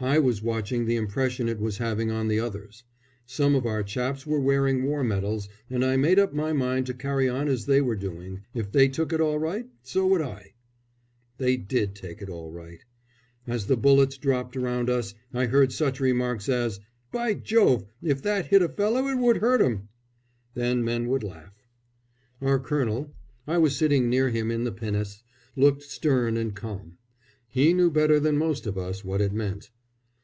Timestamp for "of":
3.56-3.66, 28.64-28.78